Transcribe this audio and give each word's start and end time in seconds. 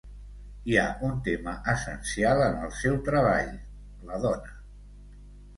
Hi 0.71 0.77
ha 0.77 0.85
un 1.09 1.19
tema 1.27 1.53
essencial 1.73 2.41
en 2.47 2.57
el 2.69 2.73
seu 2.79 2.97
treball: 3.11 3.53
la 4.11 4.19
dona. 4.25 4.57